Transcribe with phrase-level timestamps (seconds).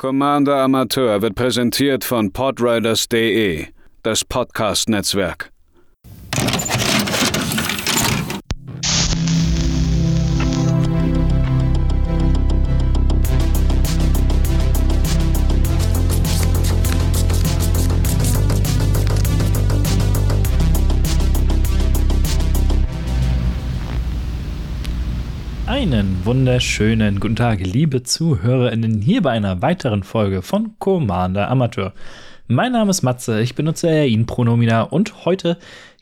[0.00, 3.66] Commander Amateur wird präsentiert von podriders.de,
[4.02, 5.52] das Podcast-Netzwerk.
[25.80, 31.94] Einen wunderschönen guten Tag, liebe ZuhörerInnen, hier bei einer weiteren Folge von Commander Amateur.
[32.48, 35.56] Mein Name ist Matze, ich benutze er ihn Pronomina und heute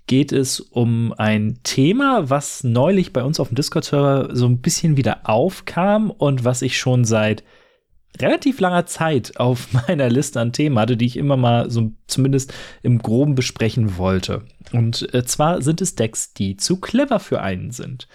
[0.08, 4.96] geht es um ein Thema, was neulich bei uns auf dem Discord-Server so ein bisschen
[4.96, 7.44] wieder aufkam und was ich schon seit
[8.20, 12.52] relativ langer Zeit auf meiner Liste an Themen hatte, die ich immer mal so zumindest
[12.82, 14.42] im Groben besprechen wollte.
[14.72, 18.08] Und äh, zwar sind es Decks, die zu clever für einen sind.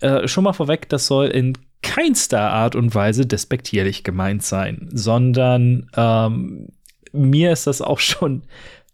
[0.00, 5.90] Äh, schon mal vorweg, das soll in keinster Art und Weise despektierlich gemeint sein, sondern
[5.96, 6.68] ähm,
[7.12, 8.42] mir ist das auch schon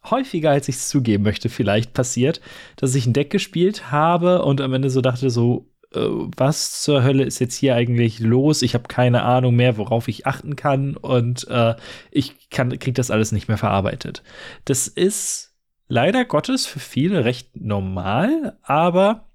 [0.08, 2.40] häufiger, als ich es zugeben möchte, vielleicht passiert,
[2.76, 6.00] dass ich ein Deck gespielt habe und am Ende so dachte, so, äh,
[6.36, 8.62] was zur Hölle ist jetzt hier eigentlich los?
[8.62, 11.74] Ich habe keine Ahnung mehr, worauf ich achten kann und äh,
[12.10, 14.22] ich kann, krieg das alles nicht mehr verarbeitet.
[14.64, 15.54] Das ist
[15.88, 19.29] leider Gottes für viele recht normal, aber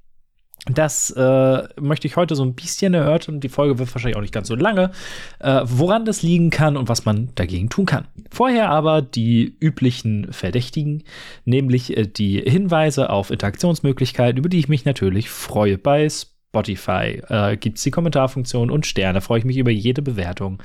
[0.66, 3.40] das äh, möchte ich heute so ein bisschen erörtern.
[3.40, 4.92] Die Folge wird wahrscheinlich auch nicht ganz so lange,
[5.40, 8.08] äh, woran das liegen kann und was man dagegen tun kann.
[8.32, 11.04] Vorher aber die üblichen Verdächtigen,
[11.46, 15.78] nämlich äh, die Hinweise auf Interaktionsmöglichkeiten, über die ich mich natürlich freue.
[15.78, 19.22] Bei Spotify äh, gibt es die Kommentarfunktion und Sterne.
[19.22, 20.62] Freue ich mich über jede Bewertung.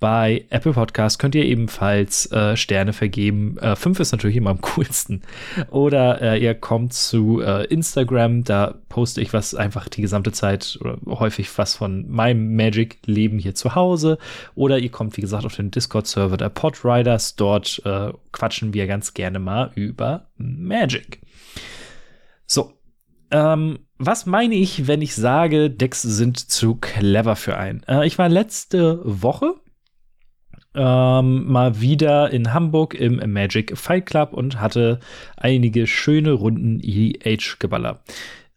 [0.00, 3.58] Bei Apple Podcast könnt ihr ebenfalls äh, Sterne vergeben.
[3.58, 5.22] Äh, fünf ist natürlich immer am coolsten.
[5.70, 10.78] Oder äh, ihr kommt zu äh, Instagram, da poste ich was einfach die gesamte Zeit
[10.80, 14.18] oder häufig was von meinem Magic-Leben hier zu Hause.
[14.54, 17.34] Oder ihr kommt, wie gesagt, auf den Discord-Server der Podriders.
[17.34, 21.20] Dort äh, quatschen wir ganz gerne mal über Magic.
[22.46, 22.72] So.
[23.30, 27.82] Ähm, was meine ich, wenn ich sage, Decks sind zu clever für einen?
[27.84, 29.54] Äh, ich war letzte Woche
[30.74, 35.00] ähm, mal wieder in Hamburg im Magic Fight Club und hatte
[35.36, 38.00] einige schöne Runden EH-Geballer.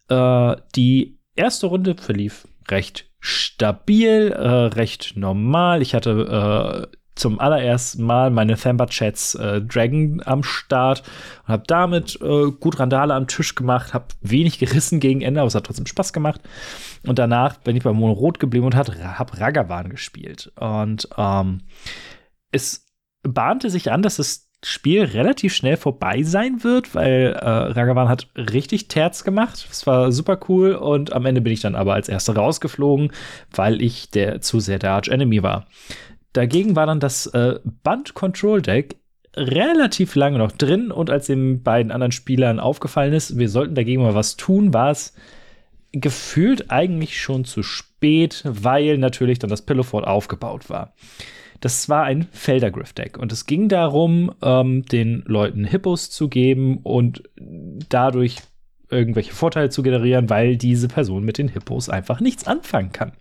[0.08, 5.82] Äh, die erste Runde verlief recht stabil, äh, recht normal.
[5.82, 11.02] Ich hatte äh, zum allerersten Mal meine Thamba Chats äh, Dragon am Start
[11.46, 15.48] und habe damit äh, gut Randale am Tisch gemacht, habe wenig gerissen gegen Ende, aber
[15.48, 16.40] es hat trotzdem Spaß gemacht.
[17.06, 20.52] Und danach bin ich bei Mono Rot geblieben und habe Ragavan gespielt.
[20.56, 21.62] Und ähm,
[22.50, 22.86] es
[23.22, 28.28] bahnte sich an, dass das Spiel relativ schnell vorbei sein wird, weil äh, Ragavan hat
[28.36, 29.66] richtig Terz gemacht.
[29.70, 33.10] Es war super cool und am Ende bin ich dann aber als Erster rausgeflogen,
[33.52, 35.66] weil ich der zu sehr der Arch Enemy war.
[36.32, 38.96] Dagegen war dann das äh, Band Control Deck
[39.34, 44.02] relativ lange noch drin und als den beiden anderen Spielern aufgefallen ist, wir sollten dagegen
[44.02, 45.14] mal was tun, war es
[45.92, 50.94] gefühlt eigentlich schon zu spät, weil natürlich dann das Pillowfort aufgebaut war.
[51.60, 57.22] Das war ein Feldergriff-Deck und es ging darum, ähm, den Leuten Hippos zu geben und
[57.88, 58.38] dadurch
[58.90, 63.12] irgendwelche Vorteile zu generieren, weil diese Person mit den Hippos einfach nichts anfangen kann.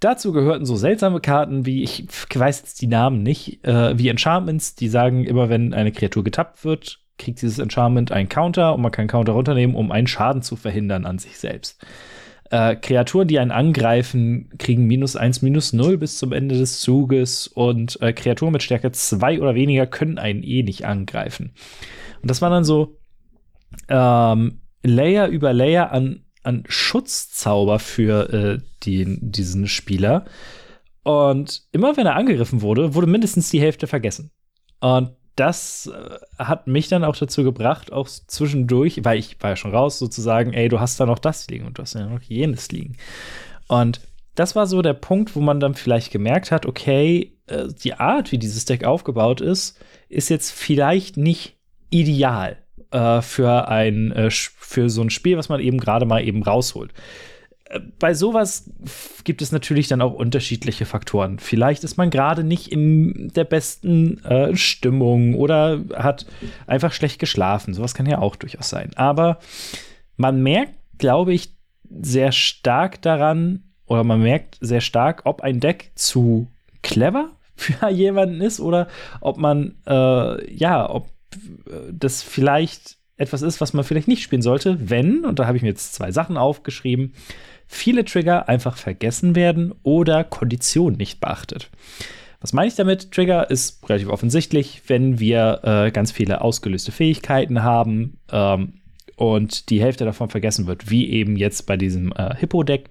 [0.00, 4.74] Dazu gehörten so seltsame Karten wie, ich weiß jetzt die Namen nicht, äh, wie Enchantments,
[4.74, 8.92] die sagen, immer wenn eine Kreatur getappt wird, kriegt dieses Enchantment einen Counter und man
[8.92, 11.84] kann Counter runternehmen, um einen Schaden zu verhindern an sich selbst.
[12.50, 17.46] Äh, Kreaturen, die einen angreifen, kriegen minus 1, minus 0 bis zum Ende des Zuges
[17.48, 21.54] und äh, Kreaturen mit Stärke 2 oder weniger können einen eh nicht angreifen.
[22.22, 22.98] Und das war dann so
[23.88, 30.24] ähm, Layer über Layer an, an Schutzzauber für äh, die, diesen Spieler.
[31.02, 34.30] Und immer wenn er angegriffen wurde, wurde mindestens die Hälfte vergessen.
[34.80, 39.56] Und das äh, hat mich dann auch dazu gebracht, auch zwischendurch, weil ich war ja
[39.56, 42.22] schon raus, sozusagen, ey, du hast da noch das liegen und du hast ja noch
[42.22, 42.96] jenes liegen.
[43.68, 44.00] Und
[44.34, 48.32] das war so der Punkt, wo man dann vielleicht gemerkt hat, okay, äh, die Art,
[48.32, 49.78] wie dieses Deck aufgebaut ist,
[50.08, 51.56] ist jetzt vielleicht nicht
[51.90, 52.58] ideal
[52.90, 56.92] äh, für ein äh, für so ein Spiel, was man eben gerade mal eben rausholt
[57.98, 58.70] bei sowas
[59.24, 61.38] gibt es natürlich dann auch unterschiedliche Faktoren.
[61.38, 66.26] Vielleicht ist man gerade nicht in der besten äh, Stimmung oder hat
[66.66, 67.74] einfach schlecht geschlafen.
[67.74, 68.90] Sowas kann ja auch durchaus sein.
[68.94, 69.38] Aber
[70.16, 71.54] man merkt, glaube ich,
[71.88, 76.48] sehr stark daran, oder man merkt sehr stark, ob ein Deck zu
[76.82, 78.86] clever für jemanden ist oder
[79.20, 81.15] ob man, äh, ja, ob äh,
[81.92, 85.62] das vielleicht etwas ist, was man vielleicht nicht spielen sollte, wenn, und da habe ich
[85.62, 87.14] mir jetzt zwei Sachen aufgeschrieben,
[87.66, 91.70] viele Trigger einfach vergessen werden oder Konditionen nicht beachtet.
[92.40, 93.10] Was meine ich damit?
[93.12, 98.74] Trigger ist relativ offensichtlich, wenn wir äh, ganz viele ausgelöste Fähigkeiten haben ähm,
[99.16, 102.90] und die Hälfte davon vergessen wird, wie eben jetzt bei diesem äh, Hippo-Deck,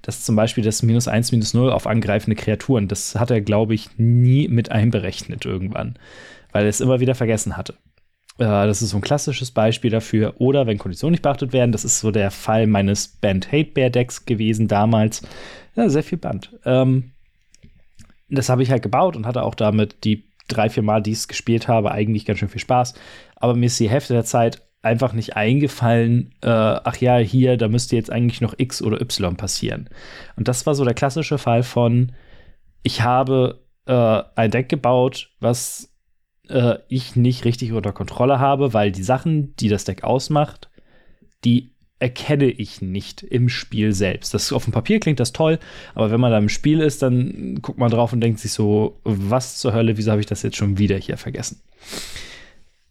[0.00, 3.74] das zum Beispiel das minus 1, minus 0 auf angreifende Kreaturen, das hat er, glaube
[3.74, 5.98] ich, nie mit einberechnet irgendwann,
[6.56, 7.74] weil er es immer wieder vergessen hatte.
[8.38, 10.36] Äh, das ist so ein klassisches Beispiel dafür.
[10.38, 13.90] Oder wenn Konditionen nicht beachtet werden, das ist so der Fall meines Band Hate Bear
[13.90, 15.20] Decks gewesen damals.
[15.74, 16.58] Ja, sehr viel Band.
[16.64, 17.12] Ähm,
[18.30, 21.18] das habe ich halt gebaut und hatte auch damit die drei, vier Mal, die ich
[21.18, 22.94] es gespielt habe, eigentlich ganz schön viel Spaß.
[23.34, 27.68] Aber mir ist die Hälfte der Zeit einfach nicht eingefallen, äh, ach ja, hier, da
[27.68, 29.90] müsste jetzt eigentlich noch X oder Y passieren.
[30.36, 32.12] Und das war so der klassische Fall von,
[32.82, 35.92] ich habe äh, ein Deck gebaut, was
[36.48, 40.68] äh, ich nicht richtig unter Kontrolle habe, weil die Sachen, die das Deck ausmacht,
[41.44, 44.34] die erkenne ich nicht im Spiel selbst.
[44.34, 45.58] Das auf dem Papier klingt das toll,
[45.94, 49.00] aber wenn man da im Spiel ist, dann guckt man drauf und denkt sich so,
[49.04, 51.62] was zur Hölle, wieso habe ich das jetzt schon wieder hier vergessen?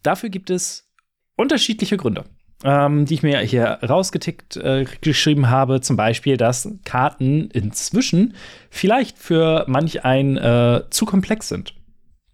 [0.02, 0.88] Dafür gibt es
[1.36, 2.24] unterschiedliche Gründe,
[2.64, 5.80] ähm, die ich mir hier rausgetickt äh, geschrieben habe.
[5.80, 8.34] Zum Beispiel, dass Karten inzwischen
[8.70, 11.74] vielleicht für manch ein äh, zu komplex sind.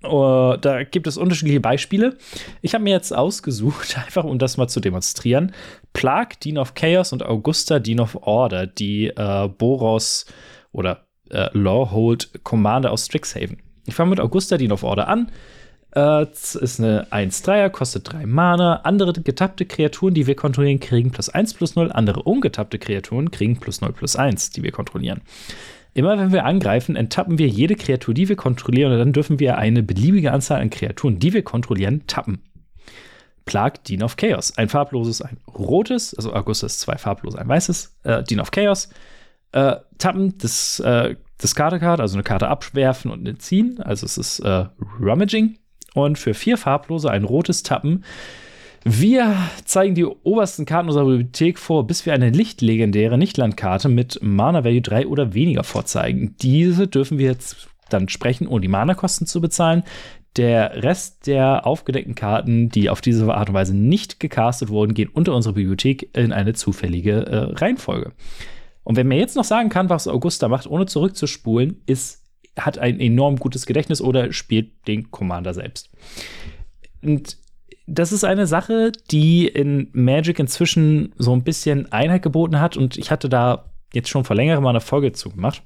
[0.04, 2.16] Uh, da gibt es unterschiedliche Beispiele.
[2.60, 5.52] Ich habe mir jetzt ausgesucht, einfach um das mal zu demonstrieren,
[5.93, 10.26] Plag, Dean of Chaos und Augusta, Dean of Order, die äh, Boros
[10.72, 13.58] oder äh, Lawhold Commander aus Strixhaven.
[13.87, 15.31] Ich fange mit Augusta, Dean of Order an.
[15.94, 18.76] Äh, ist eine 1-3er, kostet 3 Mana.
[18.82, 21.93] Andere getappte Kreaturen, die wir kontrollieren, kriegen plus 1 plus 0.
[21.93, 25.20] Andere ungetappte Kreaturen kriegen plus 0 plus 1, die wir kontrollieren.
[25.94, 29.58] Immer wenn wir angreifen, enttappen wir jede Kreatur, die wir kontrollieren, und dann dürfen wir
[29.58, 32.42] eine beliebige Anzahl an Kreaturen, die wir kontrollieren, tappen.
[33.44, 34.56] Plag Dean of Chaos.
[34.56, 38.88] Ein farbloses, ein rotes, also Augustus zwei farblose, ein weißes, äh, Dean of Chaos.
[39.52, 43.80] Äh, tappen, das, äh, das Karte-Card, also eine Karte abwerfen und eine ziehen.
[43.82, 44.66] Also es ist äh,
[45.00, 45.58] Rummaging.
[45.94, 48.04] Und für vier farblose ein rotes Tappen
[48.84, 54.64] wir zeigen die obersten Karten unserer Bibliothek vor, bis wir eine lichtlegendäre Nichtlandkarte mit Mana
[54.64, 56.34] Value 3 oder weniger vorzeigen.
[56.43, 59.84] Diese dürfen wir jetzt dann sprechen, ohne die Mana-Kosten zu bezahlen.
[60.37, 65.11] Der Rest der aufgedeckten Karten, die auf diese Art und Weise nicht gecastet wurden, gehen
[65.12, 68.12] unter unsere Bibliothek in eine zufällige äh, Reihenfolge.
[68.82, 72.25] Und wenn mir jetzt noch sagen kann, was Augusta macht, ohne zurückzuspulen, ist,
[72.58, 75.90] hat ein enorm gutes Gedächtnis oder spielt den Commander selbst.
[77.02, 77.37] Und
[77.87, 82.96] das ist eine Sache, die in Magic inzwischen so ein bisschen Einheit geboten hat und
[82.96, 85.62] ich hatte da jetzt schon vor längerem mal eine Folge zu gemacht.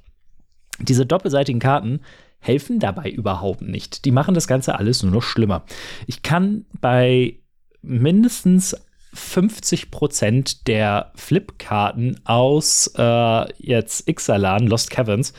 [0.79, 2.01] Diese doppelseitigen Karten
[2.39, 4.05] helfen dabei überhaupt nicht.
[4.05, 5.63] Die machen das Ganze alles nur noch schlimmer.
[6.05, 7.39] Ich kann bei
[7.81, 8.75] mindestens
[9.15, 15.33] 50% der Flipkarten aus äh, jetzt Ixalan, Lost Caverns,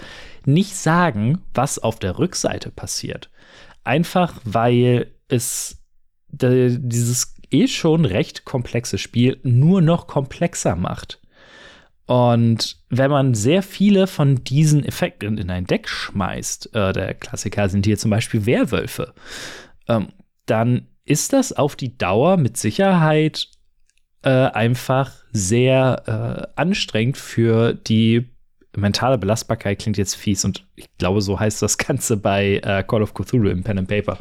[0.44, 3.30] nicht sagen, was auf der Rückseite passiert.
[3.84, 5.77] Einfach weil es
[6.30, 11.20] dieses eh schon recht komplexe Spiel nur noch komplexer macht.
[12.06, 17.68] Und wenn man sehr viele von diesen Effekten in ein Deck schmeißt, äh, der Klassiker
[17.68, 19.12] sind hier zum Beispiel Werwölfe,
[19.88, 20.08] ähm,
[20.46, 23.48] dann ist das auf die Dauer mit Sicherheit
[24.22, 28.30] äh, einfach sehr äh, anstrengend für die
[28.74, 29.78] mentale Belastbarkeit.
[29.78, 33.50] Klingt jetzt fies und ich glaube, so heißt das Ganze bei äh, Call of Cthulhu
[33.50, 34.18] im Pen and Paper.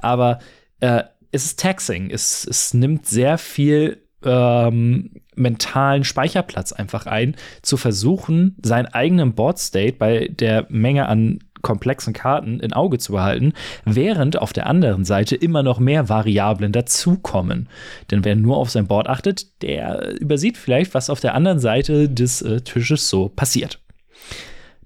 [0.00, 0.40] Aber
[0.80, 2.10] äh, es ist taxing.
[2.10, 9.58] Es, es nimmt sehr viel ähm, mentalen Speicherplatz einfach ein, zu versuchen, seinen eigenen Board
[9.58, 13.52] State bei der Menge an komplexen Karten in Auge zu behalten,
[13.84, 17.68] während auf der anderen Seite immer noch mehr Variablen dazukommen.
[18.10, 22.08] Denn wer nur auf sein Board achtet, der übersieht vielleicht, was auf der anderen Seite
[22.08, 23.78] des äh, Tisches so passiert.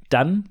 [0.09, 0.49] Dann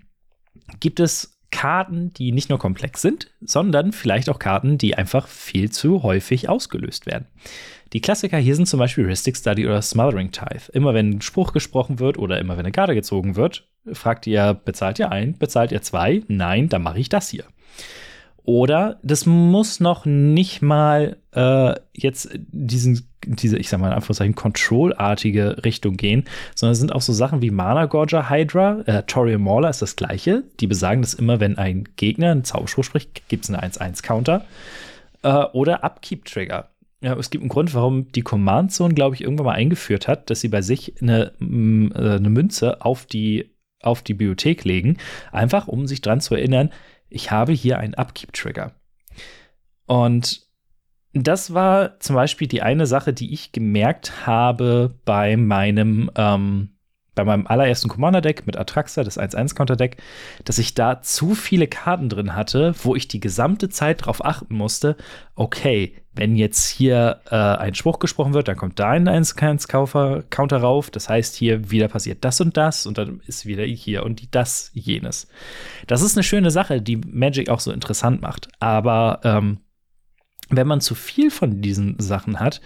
[0.79, 5.69] gibt es Karten, die nicht nur komplex sind, sondern vielleicht auch Karten, die einfach viel
[5.69, 7.27] zu häufig ausgelöst werden.
[7.93, 10.71] Die Klassiker hier sind zum Beispiel Ristic Study oder Smothering Tithe.
[10.73, 14.59] Immer wenn ein Spruch gesprochen wird oder immer wenn eine Karte gezogen wird, fragt ihr,
[14.65, 16.23] bezahlt ihr ein, bezahlt ihr zwei?
[16.27, 17.45] Nein, dann mache ich das hier.
[18.45, 24.35] Oder das muss noch nicht mal äh, jetzt diesen, diese, ich sag mal in Anführungszeichen,
[24.35, 29.37] Control-artige Richtung gehen, sondern es sind auch so Sachen wie Mana Gorger Hydra, äh, Toriel
[29.37, 30.43] Mauler ist das gleiche.
[30.59, 34.43] Die besagen, dass immer, wenn ein Gegner einen Zauberspruch spricht, gibt es einen 1-1-Counter.
[35.21, 36.69] Äh, oder Upkeep-Trigger.
[36.99, 40.29] Ja, es gibt einen Grund, warum die Command Zone, glaube ich, irgendwann mal eingeführt hat,
[40.29, 44.97] dass sie bei sich eine, äh, eine Münze auf die, auf die Bibliothek legen,
[45.31, 46.71] einfach um sich dran zu erinnern,
[47.13, 48.73] ich habe hier einen Upkeep-Trigger.
[49.85, 50.47] Und
[51.13, 56.72] das war zum Beispiel die eine Sache, die ich gemerkt habe bei meinem, ähm,
[57.15, 59.97] bei meinem allerersten Commander-Deck mit Atraxa, das 1-1-Counter-Deck,
[60.45, 64.55] dass ich da zu viele Karten drin hatte, wo ich die gesamte Zeit darauf achten
[64.55, 64.97] musste,
[65.35, 70.91] okay, wenn jetzt hier äh, ein Spruch gesprochen wird, dann kommt da ein 1-1-Counter rauf,
[70.91, 74.71] das heißt, hier wieder passiert das und das und dann ist wieder hier und das,
[74.73, 75.27] jenes.
[75.87, 79.59] Das ist eine schöne Sache, die Magic auch so interessant macht, aber ähm,
[80.49, 82.61] wenn man zu viel von diesen Sachen hat,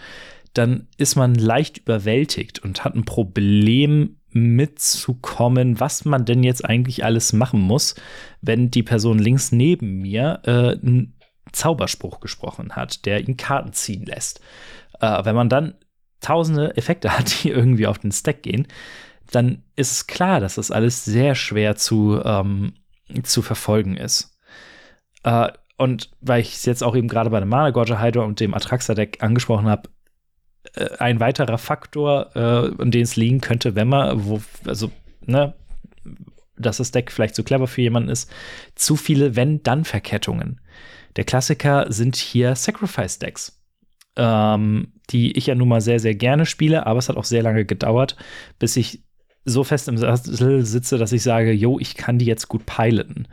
[0.54, 7.04] dann ist man leicht überwältigt und hat ein Problem mitzukommen, was man denn jetzt eigentlich
[7.04, 7.96] alles machen muss,
[8.42, 11.16] wenn die Person links neben mir äh, einen
[11.52, 14.42] Zauberspruch gesprochen hat, der ihn Karten ziehen lässt.
[15.00, 15.76] Äh, wenn man dann
[16.20, 18.68] tausende Effekte hat, die irgendwie auf den Stack gehen,
[19.32, 22.74] dann ist klar, dass das alles sehr schwer zu, ähm,
[23.24, 24.38] zu verfolgen ist.
[25.24, 28.40] Äh, und weil ich es jetzt auch eben gerade bei dem Mana Gorger Hydra und
[28.40, 29.90] dem Atraxa-Deck angesprochen habe,
[31.00, 34.92] ein weiterer Faktor, äh, an den es liegen könnte, wenn man, wo, also,
[35.26, 35.54] ne,
[36.58, 38.32] dass das Deck vielleicht zu clever für jemanden ist,
[38.76, 40.60] zu viele Wenn-Dann-Verkettungen.
[41.16, 43.60] Der Klassiker sind hier Sacrifice-Decks,
[44.16, 47.44] ähm, die ich ja nun mal sehr, sehr gerne spiele, aber es hat auch sehr
[47.44, 48.16] lange gedauert,
[48.60, 49.04] bis ich
[49.46, 53.28] so fest im Sattel sitze, dass ich sage, jo, ich kann die jetzt gut piloten.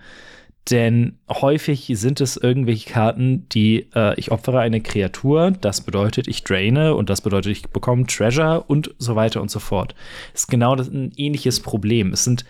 [0.70, 6.42] Denn häufig sind es irgendwelche Karten, die äh, ich opfere eine Kreatur, das bedeutet, ich
[6.42, 9.94] draine und das bedeutet, ich bekomme Treasure und so weiter und so fort.
[10.32, 12.12] Ist genau das, ein ähnliches Problem.
[12.12, 12.46] Es sind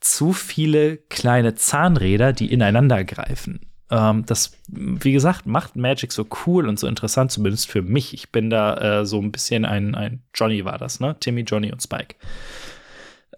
[0.00, 3.60] zu viele kleine Zahnräder, die ineinander greifen.
[3.92, 8.12] Ähm, das, wie gesagt, macht Magic so cool und so interessant, zumindest für mich.
[8.12, 11.14] Ich bin da äh, so ein bisschen ein, ein Johnny war das, ne?
[11.20, 12.16] Timmy, Johnny und Spike.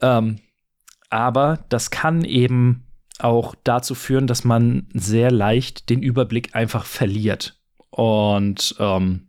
[0.01, 0.39] Ähm,
[1.11, 2.84] aber das kann eben
[3.19, 7.61] auch dazu führen, dass man sehr leicht den Überblick einfach verliert.
[7.91, 9.29] Und ähm,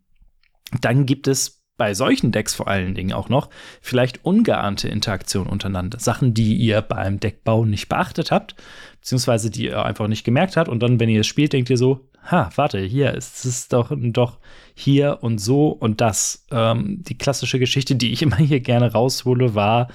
[0.82, 3.50] dann gibt es bei solchen Decks vor allen Dingen auch noch
[3.82, 6.00] vielleicht ungeahnte Interaktionen untereinander.
[6.00, 8.56] Sachen, die ihr beim Deckbau nicht beachtet habt,
[9.01, 10.70] beziehungsweise die ihr einfach nicht gemerkt habt.
[10.70, 13.92] Und dann, wenn ihr es spielt, denkt ihr so, ha, warte, hier ist es doch,
[13.94, 14.39] doch
[14.74, 16.46] hier und so und das.
[16.50, 19.89] Ähm, die klassische Geschichte, die ich immer hier gerne raushole, war,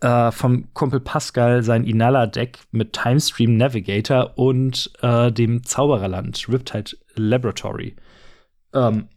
[0.00, 7.96] äh, vom Kumpel Pascal sein Inala-Deck mit Timestream Navigator und äh, dem Zaubererland Riptide Laboratory.
[8.72, 9.08] Ähm,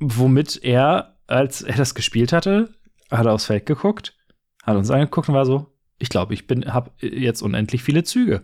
[0.00, 2.74] womit er, als er das gespielt hatte,
[3.10, 4.16] hat er aufs Feld geguckt,
[4.62, 8.42] hat uns angeguckt und war so, ich glaube, ich bin, habe jetzt unendlich viele Züge.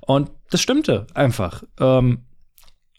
[0.00, 1.64] Und das stimmte einfach.
[1.80, 2.26] Ähm,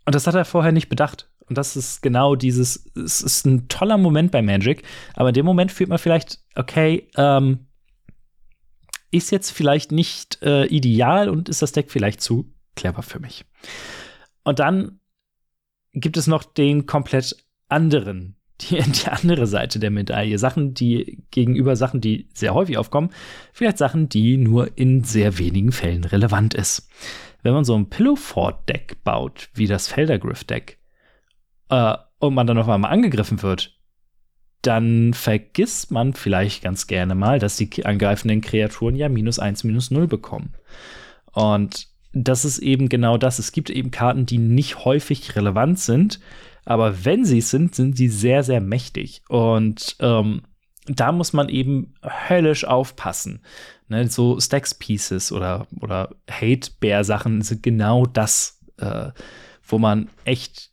[0.06, 1.30] und das hat er vorher nicht bedacht.
[1.48, 4.84] Und das ist genau dieses, es ist ein toller Moment bei Magic,
[5.14, 7.68] aber in dem Moment fühlt man vielleicht, okay, ähm,
[9.12, 13.46] ist jetzt vielleicht nicht äh, ideal und ist das Deck vielleicht zu clever für mich.
[14.44, 15.00] Und dann
[15.94, 17.36] gibt es noch den komplett
[17.70, 20.38] anderen, die, die andere Seite der Medaille.
[20.40, 23.12] Sachen, die gegenüber Sachen, die sehr häufig aufkommen,
[23.54, 26.90] vielleicht Sachen, die nur in sehr wenigen Fällen relevant ist.
[27.44, 30.80] Wenn man so ein Pillow Fort Deck baut, wie das Feldergriff Deck,
[31.70, 33.78] äh, und man dann auf einmal angegriffen wird,
[34.62, 39.92] dann vergisst man vielleicht ganz gerne mal, dass die angreifenden Kreaturen ja minus eins, minus
[39.92, 40.54] null bekommen.
[41.32, 43.40] Und das ist eben genau das.
[43.40, 46.20] Es gibt eben Karten, die nicht häufig relevant sind,
[46.64, 49.22] aber wenn sie es sind, sind sie sehr, sehr mächtig.
[49.30, 50.42] Und ähm,
[50.88, 53.42] da muss man eben höllisch aufpassen.
[53.88, 59.10] Ne, so Stacks Pieces oder, oder Hate-Bear-Sachen sind genau das, äh,
[59.68, 60.72] wo man echt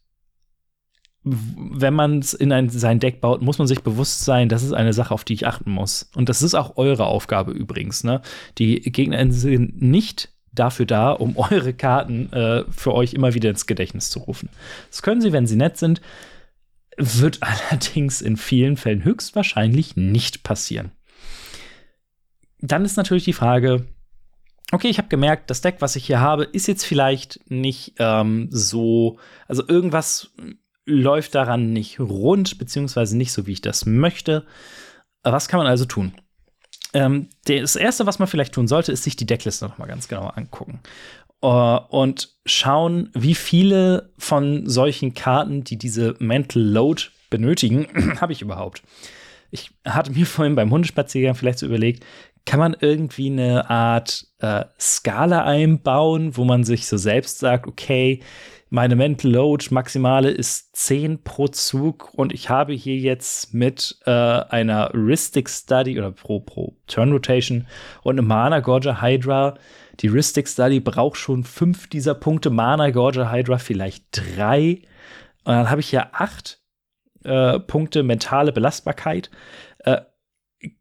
[1.25, 4.73] wenn man es in ein, sein Deck baut, muss man sich bewusst sein, das ist
[4.73, 6.11] eine Sache, auf die ich achten muss.
[6.17, 8.03] Und das ist auch eure Aufgabe übrigens.
[8.03, 8.23] Ne?
[8.59, 13.67] Die Gegner sind nicht dafür da, um eure Karten äh, für euch immer wieder ins
[13.67, 14.49] Gedächtnis zu rufen.
[14.91, 16.01] Das können sie, wenn sie nett sind,
[16.97, 17.39] wird
[17.71, 20.91] allerdings in vielen Fällen höchstwahrscheinlich nicht passieren.
[22.61, 23.87] Dann ist natürlich die Frage,
[24.73, 28.49] okay, ich habe gemerkt, das Deck, was ich hier habe, ist jetzt vielleicht nicht ähm,
[28.51, 30.33] so, also irgendwas
[30.85, 34.45] läuft daran nicht rund, beziehungsweise nicht so, wie ich das möchte.
[35.23, 36.15] Was kann man also tun?
[36.95, 40.09] Ähm, das erste, was man vielleicht tun sollte, ist sich die Deckliste noch mal ganz
[40.09, 40.81] genau angucken
[41.43, 47.87] uh, und schauen, wie viele von solchen Karten, die diese Mental Load benötigen,
[48.21, 48.83] habe ich überhaupt.
[49.51, 52.05] Ich hatte mir vorhin beim Hundespaziergang vielleicht so überlegt,
[52.45, 58.21] kann man irgendwie eine Art äh, Skala einbauen, wo man sich so selbst sagt, okay,
[58.73, 64.11] meine Mental Load maximale ist 10 pro Zug und ich habe hier jetzt mit äh,
[64.11, 67.67] einer Ristic Study oder pro, pro Turn Rotation
[68.03, 69.59] und einem Mana Gorger Hydra.
[70.01, 74.81] Die Ristic Study braucht schon fünf dieser Punkte, Mana Gorger Hydra vielleicht drei.
[75.45, 76.63] Und dann habe ich ja acht
[77.25, 79.31] äh, Punkte mentale Belastbarkeit.
[79.81, 80.01] Äh,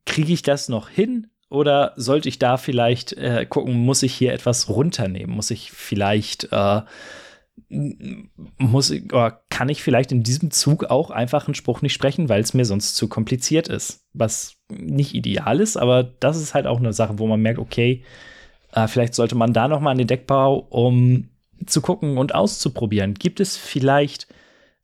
[0.05, 1.27] kriege ich das noch hin?
[1.49, 5.35] Oder sollte ich da vielleicht äh, gucken, muss ich hier etwas runternehmen?
[5.35, 6.81] Muss ich vielleicht, äh,
[8.57, 12.41] muss oder kann ich vielleicht in diesem Zug auch einfach einen Spruch nicht sprechen, weil
[12.41, 14.05] es mir sonst zu kompliziert ist?
[14.13, 18.03] Was nicht ideal ist, aber das ist halt auch eine Sache, wo man merkt, okay,
[18.73, 21.29] äh, vielleicht sollte man da noch mal an den Deckbau, um
[21.65, 23.13] zu gucken und auszuprobieren.
[23.13, 24.27] Gibt es vielleicht,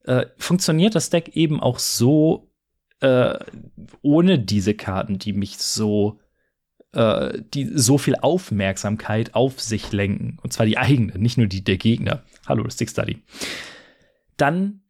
[0.06, 2.50] äh, funktioniert das Deck eben auch so,
[3.02, 3.38] äh,
[4.02, 6.20] ohne diese Karten, die mich so
[6.98, 10.40] äh, die so viel Aufmerksamkeit auf sich lenken.
[10.42, 12.24] Und zwar die eigene, nicht nur die der Gegner.
[12.48, 13.22] Hallo, Stick Study.
[14.36, 14.82] Dann,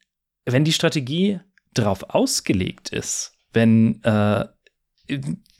[0.45, 1.41] wenn die Strategie
[1.73, 4.45] darauf ausgelegt ist, wenn äh,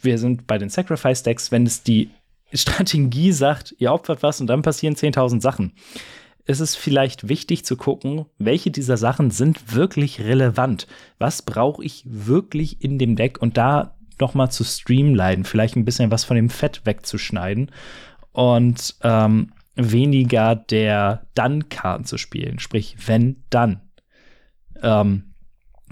[0.02, 2.12] wir sind bei den Sacrifice Decks, wenn es die
[2.54, 5.74] Strategie sagt, ihr opfert was und dann passieren 10.000 Sachen,
[6.46, 10.88] ist es vielleicht wichtig zu gucken, welche dieser Sachen sind wirklich relevant.
[11.18, 15.86] Was brauche ich wirklich in dem Deck und da noch mal zu streamlinen, vielleicht ein
[15.86, 17.72] bisschen was von dem Fett wegzuschneiden
[18.32, 23.82] und ähm, weniger der Dann-Karten zu spielen, sprich wenn dann.
[24.82, 25.24] Ähm,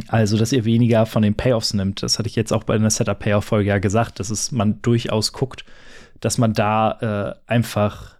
[0.07, 2.03] also, dass ihr weniger von den Payoffs nimmt.
[2.03, 5.63] Das hatte ich jetzt auch bei einer Setup-Payoff-Folge ja gesagt, dass es man durchaus guckt,
[6.19, 8.15] dass man da äh, einfach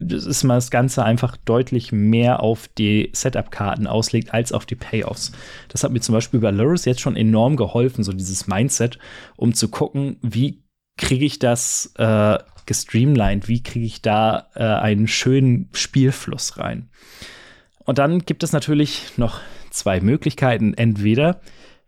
[0.00, 5.32] ist mal das Ganze einfach deutlich mehr auf die Setup-Karten auslegt als auf die Payoffs.
[5.68, 8.98] Das hat mir zum Beispiel bei Luris jetzt schon enorm geholfen, so dieses Mindset,
[9.36, 10.62] um zu gucken, wie
[10.96, 16.88] kriege ich das äh, gestreamlined, wie kriege ich da äh, einen schönen Spielfluss rein.
[17.84, 20.74] Und dann gibt es natürlich noch zwei Möglichkeiten.
[20.74, 21.40] Entweder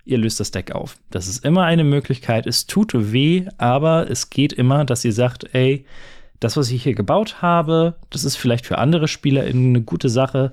[0.04, 0.96] ihr löst das Deck auf.
[1.10, 2.46] Das ist immer eine Möglichkeit.
[2.46, 5.84] Es tut weh, aber es geht immer, dass ihr sagt, ey,
[6.40, 10.52] das, was ich hier gebaut habe, das ist vielleicht für andere Spieler eine gute Sache.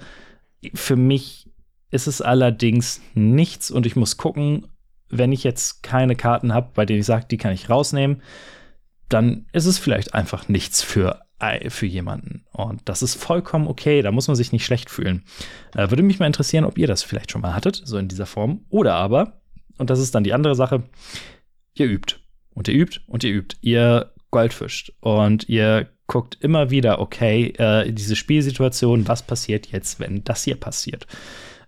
[0.74, 1.50] Für mich
[1.92, 4.68] ist es allerdings nichts und ich muss gucken,
[5.10, 8.22] wenn ich jetzt keine Karten habe, bei denen ich sage, die kann ich rausnehmen,
[9.10, 11.22] dann ist es vielleicht einfach nichts für,
[11.68, 12.46] für jemanden.
[12.52, 15.24] Und das ist vollkommen okay, da muss man sich nicht schlecht fühlen.
[15.76, 18.26] Äh, würde mich mal interessieren, ob ihr das vielleicht schon mal hattet, so in dieser
[18.26, 18.66] Form.
[18.70, 19.42] Oder aber,
[19.78, 20.84] und das ist dann die andere Sache,
[21.76, 22.16] ihr übt.
[22.56, 23.58] Und ihr übt und ihr übt.
[23.62, 30.02] Ihr Gold fischt und ihr guckt immer wieder, okay, äh, diese Spielsituation, was passiert jetzt,
[30.02, 31.08] wenn das hier passiert?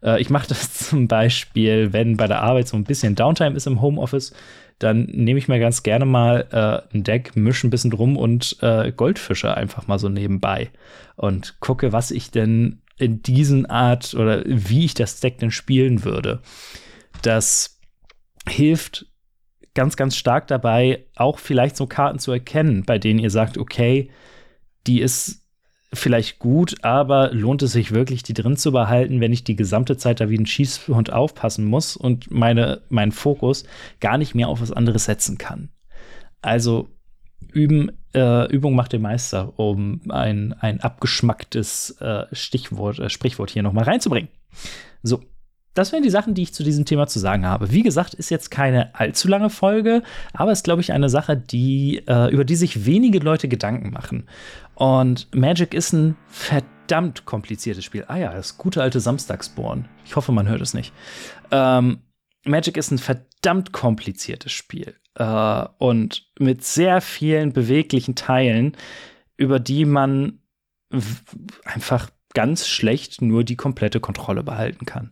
[0.03, 3.67] Äh, ich mache das zum Beispiel, wenn bei der Arbeit so ein bisschen Downtime ist
[3.67, 4.33] im Homeoffice,
[4.79, 8.57] dann nehme ich mir ganz gerne mal äh, ein Deck, mische ein bisschen drum und
[8.61, 10.69] äh, Goldfische einfach mal so nebenbei
[11.15, 16.03] und gucke, was ich denn in diesen Art oder wie ich das Deck denn spielen
[16.03, 16.41] würde.
[17.21, 17.79] Das
[18.45, 19.05] hilft
[19.77, 24.09] ganz, ganz stark dabei, auch vielleicht so Karten zu erkennen, bei denen ihr sagt, okay,
[24.87, 25.43] die ist
[25.93, 29.95] vielleicht gut, aber lohnt es sich wirklich, die drin zu behalten, wenn ich die gesamte
[29.95, 33.65] Zeit da wie ein Schießhund aufpassen muss und meine, meinen Fokus
[33.99, 35.69] gar nicht mehr auf was anderes setzen kann.
[36.41, 36.89] Also
[37.53, 43.61] üben, äh, Übung macht den Meister, um ein, ein abgeschmacktes äh, Stichwort, äh, Sprichwort hier
[43.61, 44.29] nochmal reinzubringen.
[45.03, 45.21] So,
[45.77, 47.71] das wären die Sachen, die ich zu diesem Thema zu sagen habe.
[47.71, 50.01] Wie gesagt, ist jetzt keine allzu lange Folge,
[50.33, 54.27] aber ist, glaube ich, eine Sache, die, äh, über die sich wenige Leute Gedanken machen.
[54.75, 58.05] Und Magic ist ein verdammt kompliziertes Spiel.
[58.07, 59.87] Ah ja, das gute alte Samstagsborn.
[60.05, 60.93] Ich hoffe, man hört es nicht.
[61.51, 61.99] Ähm,
[62.43, 64.95] Magic ist ein verdammt kompliziertes Spiel.
[65.15, 68.75] Äh, und mit sehr vielen beweglichen Teilen,
[69.35, 70.39] über die man
[71.65, 75.11] einfach ganz schlecht nur die komplette Kontrolle behalten kann.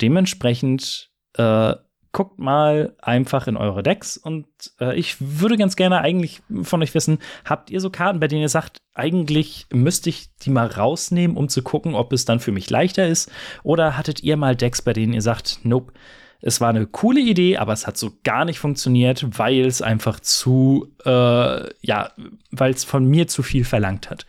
[0.00, 1.74] Dementsprechend äh,
[2.12, 4.46] guckt mal einfach in eure Decks und
[4.80, 8.42] äh, ich würde ganz gerne eigentlich von euch wissen, habt ihr so Karten, bei denen
[8.42, 12.52] ihr sagt, eigentlich müsste ich die mal rausnehmen, um zu gucken, ob es dann für
[12.52, 13.30] mich leichter ist?
[13.62, 15.92] Oder hattet ihr mal Decks, bei denen ihr sagt, nope,
[16.40, 20.20] es war eine coole Idee, aber es hat so gar nicht funktioniert, weil es einfach
[20.20, 22.12] zu, äh, ja,
[22.50, 24.24] weil es von mir zu viel verlangt hat.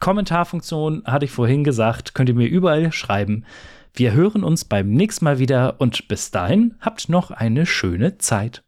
[0.00, 3.46] Kommentarfunktion hatte ich vorhin gesagt, könnt ihr mir überall schreiben.
[3.96, 8.64] Wir hören uns beim nächsten Mal wieder und bis dahin habt noch eine schöne Zeit.